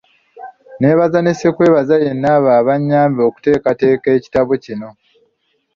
Nneebaza 0.77 1.19
ne 1.21 1.33
ssekwebaza 1.35 1.95
yenna 2.03 2.29
abo 2.37 2.49
abanyambye 2.59 3.21
okuteekateeka 3.29 4.07
ekitabo 4.17 4.51
kino. 4.63 4.89